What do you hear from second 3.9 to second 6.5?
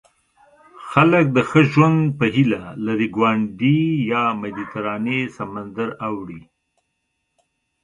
یا مدیترانې سمندر اوړي.